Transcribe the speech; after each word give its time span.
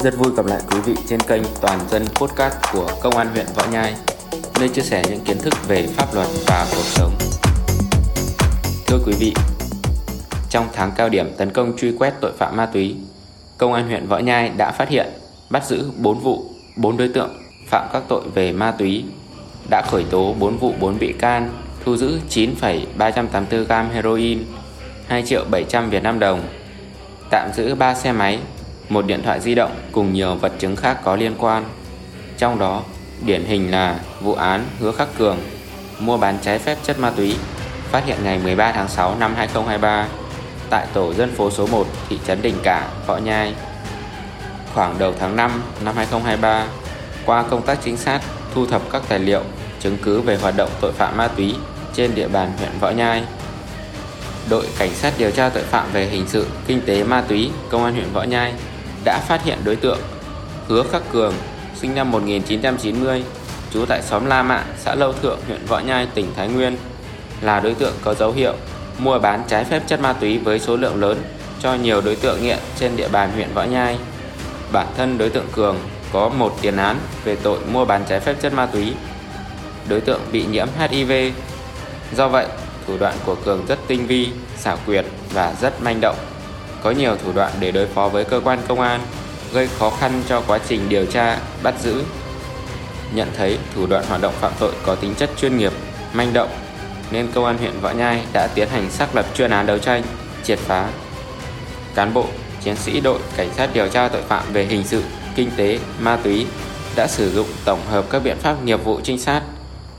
Rất 0.00 0.18
vui 0.18 0.32
gặp 0.36 0.46
lại 0.46 0.60
quý 0.70 0.80
vị 0.80 0.94
trên 1.08 1.20
kênh 1.20 1.42
Toàn 1.60 1.80
dân 1.90 2.04
Podcast 2.14 2.54
của 2.72 2.88
Công 3.02 3.16
an 3.16 3.28
huyện 3.28 3.46
Võ 3.54 3.64
Nhai, 3.72 3.94
nơi 4.60 4.68
chia 4.68 4.82
sẻ 4.82 5.02
những 5.08 5.20
kiến 5.20 5.38
thức 5.38 5.54
về 5.68 5.86
pháp 5.86 6.14
luật 6.14 6.26
và 6.46 6.66
cuộc 6.70 6.84
sống. 6.84 7.12
Thưa 8.86 8.98
quý 9.06 9.12
vị, 9.18 9.34
trong 10.50 10.68
tháng 10.72 10.92
cao 10.96 11.08
điểm 11.08 11.30
tấn 11.36 11.50
công 11.50 11.76
truy 11.76 11.92
quét 11.98 12.14
tội 12.20 12.32
phạm 12.38 12.56
ma 12.56 12.66
túy, 12.66 12.96
Công 13.58 13.72
an 13.72 13.86
huyện 13.86 14.06
Võ 14.06 14.18
Nhai 14.18 14.48
đã 14.56 14.72
phát 14.72 14.88
hiện, 14.88 15.06
bắt 15.50 15.66
giữ 15.66 15.90
4 15.96 16.18
vụ, 16.18 16.44
4 16.76 16.96
đối 16.96 17.08
tượng 17.08 17.30
phạm 17.66 17.88
các 17.92 18.02
tội 18.08 18.22
về 18.34 18.52
ma 18.52 18.70
túy, 18.70 19.04
đã 19.70 19.82
khởi 19.90 20.04
tố 20.10 20.34
4 20.38 20.58
vụ 20.58 20.72
4 20.80 20.98
bị 20.98 21.12
can, 21.12 21.50
thu 21.84 21.96
giữ 21.96 22.20
9,384 22.28 23.64
gram 23.64 23.90
heroin, 23.90 24.44
2 25.06 25.22
triệu 25.22 25.44
700 25.50 25.90
Việt 25.90 26.02
Nam 26.02 26.18
đồng, 26.18 26.42
tạm 27.30 27.50
giữ 27.54 27.74
3 27.74 27.94
xe 27.94 28.12
máy, 28.12 28.38
một 28.88 29.06
điện 29.06 29.22
thoại 29.22 29.40
di 29.40 29.54
động 29.54 29.76
cùng 29.92 30.12
nhiều 30.12 30.34
vật 30.34 30.52
chứng 30.58 30.76
khác 30.76 30.98
có 31.04 31.16
liên 31.16 31.34
quan. 31.38 31.64
Trong 32.38 32.58
đó, 32.58 32.82
điển 33.24 33.44
hình 33.44 33.70
là 33.70 34.00
vụ 34.20 34.34
án 34.34 34.64
Hứa 34.80 34.92
Khắc 34.92 35.08
Cường 35.18 35.38
mua 35.98 36.16
bán 36.16 36.38
trái 36.42 36.58
phép 36.58 36.78
chất 36.82 36.98
ma 36.98 37.10
túy 37.10 37.36
phát 37.90 38.04
hiện 38.06 38.18
ngày 38.24 38.38
13 38.44 38.72
tháng 38.72 38.88
6 38.88 39.16
năm 39.20 39.34
2023 39.36 40.08
tại 40.70 40.86
tổ 40.92 41.14
dân 41.14 41.34
phố 41.34 41.50
số 41.50 41.66
1 41.66 41.86
thị 42.08 42.18
trấn 42.26 42.42
Đình 42.42 42.56
Cả, 42.62 42.88
Võ 43.06 43.16
Nhai. 43.16 43.54
Khoảng 44.74 44.98
đầu 44.98 45.14
tháng 45.18 45.36
5 45.36 45.62
năm 45.84 45.96
2023, 45.96 46.66
qua 47.26 47.42
công 47.42 47.62
tác 47.62 47.78
chính 47.84 47.96
xác 47.96 48.20
thu 48.54 48.66
thập 48.66 48.82
các 48.92 49.02
tài 49.08 49.18
liệu 49.18 49.42
chứng 49.80 49.96
cứ 50.02 50.20
về 50.20 50.36
hoạt 50.36 50.54
động 50.56 50.70
tội 50.80 50.92
phạm 50.92 51.16
ma 51.16 51.28
túy 51.28 51.54
trên 51.94 52.14
địa 52.14 52.28
bàn 52.28 52.52
huyện 52.58 52.70
Võ 52.80 52.90
Nhai. 52.90 53.24
Đội 54.50 54.66
Cảnh 54.78 54.94
sát 54.94 55.12
điều 55.18 55.30
tra 55.30 55.48
tội 55.48 55.62
phạm 55.62 55.92
về 55.92 56.06
hình 56.06 56.24
sự, 56.28 56.46
kinh 56.66 56.80
tế 56.86 57.04
ma 57.04 57.24
túy, 57.28 57.50
Công 57.70 57.84
an 57.84 57.94
huyện 57.94 58.12
Võ 58.12 58.22
Nhai 58.22 58.52
đã 59.08 59.20
phát 59.20 59.44
hiện 59.44 59.58
đối 59.64 59.76
tượng 59.76 59.98
Hứa 60.68 60.82
Khắc 60.92 61.02
Cường, 61.12 61.34
sinh 61.80 61.94
năm 61.94 62.10
1990, 62.10 63.24
trú 63.72 63.84
tại 63.86 64.02
xóm 64.02 64.26
La 64.26 64.42
Mạ, 64.42 64.64
xã 64.78 64.94
Lâu 64.94 65.12
Thượng, 65.12 65.38
huyện 65.46 65.66
Võ 65.66 65.78
Nhai, 65.78 66.06
tỉnh 66.14 66.32
Thái 66.36 66.48
Nguyên, 66.48 66.76
là 67.40 67.60
đối 67.60 67.74
tượng 67.74 67.94
có 68.04 68.14
dấu 68.14 68.32
hiệu 68.32 68.52
mua 68.98 69.18
bán 69.18 69.42
trái 69.48 69.64
phép 69.64 69.82
chất 69.86 70.00
ma 70.00 70.12
túy 70.12 70.38
với 70.38 70.60
số 70.60 70.76
lượng 70.76 71.00
lớn 71.00 71.22
cho 71.60 71.74
nhiều 71.74 72.00
đối 72.00 72.16
tượng 72.16 72.42
nghiện 72.42 72.58
trên 72.78 72.96
địa 72.96 73.08
bàn 73.08 73.30
huyện 73.34 73.48
Võ 73.54 73.64
Nhai. 73.64 73.98
Bản 74.72 74.86
thân 74.96 75.18
đối 75.18 75.30
tượng 75.30 75.46
Cường 75.52 75.76
có 76.12 76.28
một 76.28 76.56
tiền 76.60 76.76
án 76.76 76.96
về 77.24 77.36
tội 77.36 77.58
mua 77.72 77.84
bán 77.84 78.04
trái 78.08 78.20
phép 78.20 78.34
chất 78.42 78.52
ma 78.52 78.66
túy. 78.66 78.92
Đối 79.88 80.00
tượng 80.00 80.20
bị 80.32 80.44
nhiễm 80.50 80.68
HIV. 80.78 81.12
Do 82.16 82.28
vậy, 82.28 82.46
thủ 82.86 82.96
đoạn 83.00 83.14
của 83.24 83.34
Cường 83.44 83.66
rất 83.68 83.78
tinh 83.86 84.06
vi, 84.06 84.28
xảo 84.56 84.78
quyệt 84.86 85.04
và 85.32 85.54
rất 85.60 85.82
manh 85.82 85.98
động 86.00 86.16
có 86.82 86.90
nhiều 86.90 87.16
thủ 87.16 87.32
đoạn 87.32 87.52
để 87.60 87.70
đối 87.70 87.86
phó 87.86 88.08
với 88.08 88.24
cơ 88.24 88.40
quan 88.44 88.58
công 88.68 88.80
an, 88.80 89.00
gây 89.52 89.68
khó 89.78 89.90
khăn 89.90 90.22
cho 90.28 90.40
quá 90.40 90.58
trình 90.68 90.88
điều 90.88 91.06
tra, 91.06 91.38
bắt 91.62 91.74
giữ. 91.80 92.02
Nhận 93.14 93.28
thấy 93.36 93.58
thủ 93.74 93.86
đoạn 93.86 94.04
hoạt 94.08 94.20
động 94.20 94.34
phạm 94.40 94.52
tội 94.58 94.72
có 94.82 94.94
tính 94.94 95.14
chất 95.14 95.30
chuyên 95.40 95.56
nghiệp, 95.56 95.72
manh 96.12 96.32
động, 96.32 96.50
nên 97.10 97.28
công 97.34 97.44
an 97.44 97.58
huyện 97.58 97.80
Võ 97.80 97.90
Nhai 97.90 98.22
đã 98.32 98.48
tiến 98.54 98.68
hành 98.68 98.90
xác 98.90 99.16
lập 99.16 99.26
chuyên 99.34 99.50
án 99.50 99.66
đấu 99.66 99.78
tranh, 99.78 100.02
triệt 100.44 100.58
phá. 100.58 100.88
Cán 101.94 102.14
bộ, 102.14 102.26
chiến 102.62 102.76
sĩ 102.76 103.00
đội 103.00 103.18
cảnh 103.36 103.48
sát 103.56 103.70
điều 103.72 103.88
tra 103.88 104.08
tội 104.08 104.22
phạm 104.22 104.52
về 104.52 104.64
hình 104.64 104.84
sự, 104.84 105.02
kinh 105.34 105.50
tế, 105.56 105.78
ma 106.00 106.16
túy 106.16 106.46
đã 106.96 107.06
sử 107.06 107.30
dụng 107.30 107.46
tổng 107.64 107.80
hợp 107.90 108.04
các 108.10 108.22
biện 108.24 108.36
pháp 108.36 108.64
nghiệp 108.64 108.84
vụ 108.84 109.00
trinh 109.00 109.18
sát, 109.18 109.42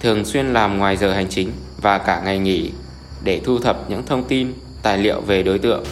thường 0.00 0.24
xuyên 0.24 0.52
làm 0.52 0.78
ngoài 0.78 0.96
giờ 0.96 1.12
hành 1.12 1.28
chính 1.28 1.52
và 1.82 1.98
cả 1.98 2.20
ngày 2.24 2.38
nghỉ 2.38 2.70
để 3.24 3.40
thu 3.44 3.58
thập 3.58 3.90
những 3.90 4.06
thông 4.06 4.24
tin, 4.24 4.52
tài 4.82 4.98
liệu 4.98 5.20
về 5.20 5.42
đối 5.42 5.58
tượng 5.58 5.84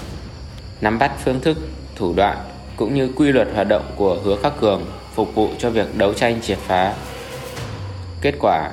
nắm 0.80 0.98
bắt 0.98 1.12
phương 1.24 1.41
thức, 1.41 1.56
thủ 1.96 2.14
đoạn 2.16 2.36
cũng 2.77 2.94
như 2.94 3.10
quy 3.16 3.32
luật 3.32 3.48
hoạt 3.55 3.69
động 3.69 3.92
của 3.96 4.19
Hứa 4.24 4.36
Khắc 4.42 4.52
Cường 4.60 4.84
phục 5.14 5.34
vụ 5.34 5.48
cho 5.58 5.70
việc 5.70 5.98
đấu 5.98 6.14
tranh 6.14 6.41
triệt 6.42 6.58
phá. 6.58 6.94
Kết 8.20 8.34
quả, 8.41 8.70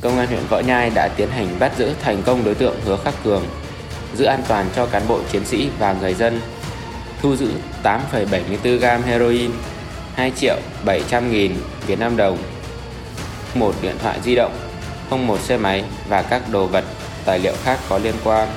Công 0.00 0.18
an 0.18 0.26
huyện 0.26 0.46
Võ 0.48 0.60
Nhai 0.60 0.90
đã 0.90 1.08
tiến 1.16 1.30
hành 1.30 1.48
bắt 1.58 1.72
giữ 1.78 1.92
thành 2.02 2.22
công 2.22 2.44
đối 2.44 2.54
tượng 2.54 2.80
Hứa 2.84 2.96
Khắc 2.96 3.14
Cường, 3.24 3.44
giữ 4.14 4.24
an 4.24 4.42
toàn 4.48 4.66
cho 4.76 4.86
cán 4.86 5.02
bộ 5.08 5.20
chiến 5.32 5.44
sĩ 5.44 5.70
và 5.78 5.96
người 6.00 6.14
dân, 6.14 6.40
thu 7.22 7.36
giữ 7.36 7.50
8,74 7.82 8.78
gam 8.78 9.02
heroin, 9.02 9.50
2 10.14 10.32
triệu 10.36 10.56
700 10.84 11.30
nghìn 11.30 11.54
Việt 11.86 11.98
Nam 11.98 12.16
đồng, 12.16 12.38
một 13.54 13.74
điện 13.82 13.94
thoại 14.02 14.18
di 14.24 14.34
động, 14.34 14.52
không 15.10 15.26
một 15.26 15.40
xe 15.40 15.56
máy 15.56 15.84
và 16.08 16.22
các 16.22 16.42
đồ 16.52 16.66
vật, 16.66 16.84
tài 17.24 17.38
liệu 17.38 17.54
khác 17.64 17.78
có 17.88 17.98
liên 17.98 18.14
quan. 18.24 18.48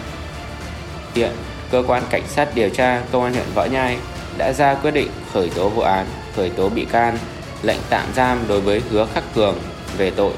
Hiện 1.15 1.31
cơ 1.73 1.83
quan 1.87 2.03
cảnh 2.09 2.27
sát 2.27 2.49
điều 2.55 2.69
tra 2.69 3.01
công 3.11 3.23
an 3.23 3.33
huyện 3.33 3.45
Võ 3.55 3.65
Nhai 3.65 3.97
đã 4.37 4.53
ra 4.53 4.75
quyết 4.75 4.91
định 4.91 5.07
khởi 5.33 5.49
tố 5.49 5.69
vụ 5.69 5.81
án, 5.81 6.05
khởi 6.35 6.49
tố 6.49 6.69
bị 6.69 6.85
can, 6.85 7.17
lệnh 7.63 7.79
tạm 7.89 8.05
giam 8.15 8.37
đối 8.47 8.61
với 8.61 8.81
Hứa 8.89 9.07
Khắc 9.13 9.23
Cường 9.35 9.55
về 9.97 10.11
tội 10.11 10.33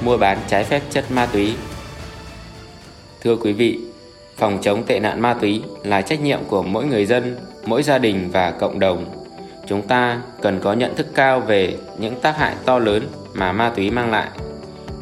mua 0.00 0.16
bán 0.16 0.38
trái 0.48 0.64
phép 0.64 0.82
chất 0.90 1.10
ma 1.10 1.26
túy. 1.26 1.54
Thưa 3.22 3.36
quý 3.36 3.52
vị, 3.52 3.78
phòng 4.36 4.58
chống 4.62 4.82
tệ 4.86 5.00
nạn 5.00 5.20
ma 5.20 5.34
túy 5.34 5.62
là 5.84 6.02
trách 6.02 6.20
nhiệm 6.20 6.44
của 6.48 6.62
mỗi 6.62 6.84
người 6.84 7.06
dân, 7.06 7.36
mỗi 7.64 7.82
gia 7.82 7.98
đình 7.98 8.30
và 8.32 8.50
cộng 8.50 8.78
đồng. 8.78 9.06
Chúng 9.66 9.82
ta 9.82 10.20
cần 10.42 10.60
có 10.60 10.72
nhận 10.72 10.94
thức 10.94 11.06
cao 11.14 11.40
về 11.40 11.76
những 11.98 12.20
tác 12.20 12.36
hại 12.36 12.54
to 12.64 12.78
lớn 12.78 13.08
mà 13.34 13.52
ma 13.52 13.72
túy 13.76 13.90
mang 13.90 14.10
lại, 14.10 14.28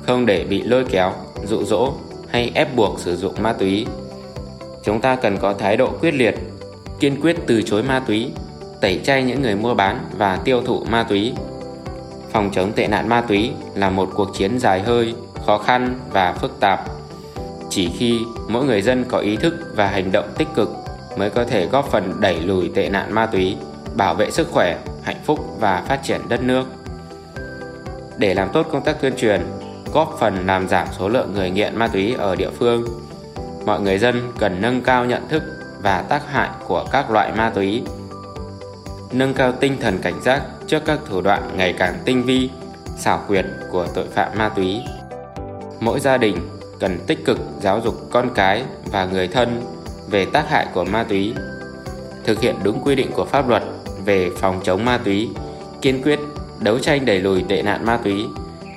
không 0.07 0.27
để 0.27 0.45
bị 0.45 0.63
lôi 0.63 0.85
kéo, 0.85 1.13
dụ 1.45 1.65
dỗ 1.65 1.93
hay 2.31 2.53
ép 2.55 2.77
buộc 2.77 3.01
sử 3.01 3.17
dụng 3.17 3.35
ma 3.43 3.53
túy 3.53 3.87
Chúng 4.85 5.01
ta 5.01 5.17
cần 5.17 5.39
có 5.39 5.53
thái 5.53 5.77
độ 5.77 5.91
quyết 6.01 6.15
liệt, 6.15 6.35
kiên 7.01 7.21
quyết 7.21 7.37
từ 7.47 7.63
chối 7.63 7.83
ma 7.83 8.03
túy, 8.07 8.31
tẩy 8.81 9.01
chay 9.05 9.23
những 9.23 9.43
người 9.43 9.55
mua 9.55 9.75
bán 9.75 10.05
và 10.19 10.37
tiêu 10.45 10.63
thụ 10.63 10.85
ma 10.85 11.03
túy. 11.03 11.33
Phòng 12.33 12.51
chống 12.53 12.73
tệ 12.73 12.87
nạn 12.87 13.09
ma 13.09 13.21
túy 13.21 13.51
là 13.75 13.91
một 13.91 14.09
cuộc 14.15 14.37
chiến 14.37 14.59
dài 14.59 14.81
hơi, 14.81 15.15
khó 15.47 15.59
khăn 15.59 15.99
và 16.11 16.33
phức 16.33 16.61
tạp. 16.61 16.81
Chỉ 17.71 17.91
khi 17.99 18.21
mỗi 18.49 18.65
người 18.65 18.83
dân 18.83 19.05
có 19.09 19.19
ý 19.19 19.37
thức 19.37 19.55
và 19.75 19.87
hành 19.87 20.13
động 20.13 20.29
tích 20.39 20.49
cực 20.55 20.69
mới 21.19 21.31
có 21.31 21.45
thể 21.45 21.67
góp 21.67 21.91
phần 21.91 22.21
đẩy 22.21 22.41
lùi 22.41 22.71
tệ 22.75 22.89
nạn 22.89 23.13
ma 23.15 23.27
túy, 23.27 23.57
bảo 23.97 24.15
vệ 24.15 24.31
sức 24.31 24.49
khỏe, 24.51 24.79
hạnh 25.03 25.21
phúc 25.25 25.39
và 25.61 25.83
phát 25.89 26.01
triển 26.03 26.21
đất 26.29 26.43
nước. 26.43 26.65
Để 28.19 28.35
làm 28.35 28.49
tốt 28.53 28.67
công 28.73 28.85
tác 28.85 29.01
tuyên 29.01 29.13
truyền, 29.17 29.41
góp 29.93 30.17
phần 30.21 30.47
làm 30.47 30.69
giảm 30.69 30.89
số 30.99 31.09
lượng 31.09 31.35
người 31.35 31.51
nghiện 31.51 31.77
ma 31.77 31.89
túy 31.89 32.15
ở 32.19 32.37
địa 32.37 32.51
phương, 32.51 32.85
mọi 33.67 33.81
người 33.81 33.99
dân 33.99 34.33
cần 34.39 34.61
nâng 34.61 34.83
cao 34.83 35.05
nhận 35.05 35.29
thức 35.29 35.43
và 35.83 36.03
tác 36.03 36.23
hại 36.31 36.49
của 36.67 36.85
các 36.93 37.11
loại 37.11 37.33
ma 37.37 37.51
túy. 37.51 37.83
Nâng 39.13 39.35
cao 39.35 39.53
tinh 39.53 39.77
thần 39.81 39.99
cảnh 40.03 40.21
giác 40.23 40.43
trước 40.67 40.85
các 40.85 40.99
thủ 41.07 41.21
đoạn 41.21 41.51
ngày 41.57 41.75
càng 41.79 41.95
tinh 42.05 42.23
vi, 42.23 42.51
xảo 42.97 43.25
quyệt 43.29 43.47
của 43.71 43.87
tội 43.95 44.07
phạm 44.15 44.39
ma 44.39 44.49
túy. 44.49 44.81
Mỗi 45.81 46.01
gia 46.01 46.17
đình 46.17 46.37
cần 46.81 46.99
tích 47.07 47.25
cực 47.25 47.39
giáo 47.61 47.81
dục 47.85 47.95
con 48.11 48.31
cái 48.35 48.65
và 48.85 49.05
người 49.05 49.29
thân 49.29 49.63
về 50.11 50.25
tác 50.25 50.49
hại 50.49 50.67
của 50.75 50.85
ma 50.85 51.05
túy. 51.09 51.35
Thực 52.25 52.41
hiện 52.41 52.57
đúng 52.63 52.83
quy 52.85 52.95
định 52.95 53.11
của 53.13 53.25
pháp 53.25 53.49
luật 53.49 53.63
về 54.05 54.31
phòng 54.41 54.61
chống 54.65 54.85
ma 54.85 54.99
túy, 55.05 55.29
kiên 55.83 56.03
quyết 56.03 56.19
đấu 56.61 56.79
tranh 56.79 57.05
đẩy 57.05 57.21
lùi 57.21 57.45
tệ 57.49 57.63
nạn 57.63 57.87
ma 57.87 57.97
túy 58.05 58.27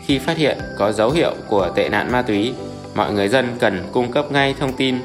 khi 0.06 0.20
phát 0.20 0.38
hiện 0.38 0.58
có 0.78 0.92
dấu 0.92 1.12
hiệu 1.12 1.34
của 1.48 1.70
tệ 1.76 1.90
nạn 1.90 2.12
ma 2.12 2.22
túy 2.22 2.54
mọi 2.96 3.14
người 3.14 3.28
dân 3.28 3.58
cần 3.60 3.84
cung 3.92 4.12
cấp 4.12 4.32
ngay 4.32 4.56
thông 4.60 4.74
tin 4.74 4.96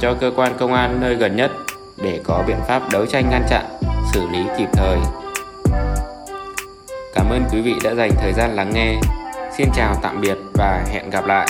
cho 0.00 0.14
cơ 0.20 0.30
quan 0.36 0.52
công 0.58 0.72
an 0.72 0.98
nơi 1.00 1.14
gần 1.14 1.36
nhất 1.36 1.50
để 1.96 2.20
có 2.24 2.44
biện 2.46 2.56
pháp 2.68 2.82
đấu 2.92 3.06
tranh 3.06 3.30
ngăn 3.30 3.42
chặn, 3.50 3.64
xử 4.12 4.26
lý 4.32 4.38
kịp 4.58 4.68
thời. 4.72 4.98
Cảm 7.14 7.30
ơn 7.30 7.44
quý 7.52 7.60
vị 7.60 7.74
đã 7.84 7.94
dành 7.94 8.10
thời 8.16 8.32
gian 8.32 8.56
lắng 8.56 8.70
nghe. 8.74 9.00
Xin 9.56 9.68
chào 9.74 9.94
tạm 10.02 10.20
biệt 10.20 10.38
và 10.54 10.84
hẹn 10.92 11.10
gặp 11.10 11.26
lại. 11.26 11.46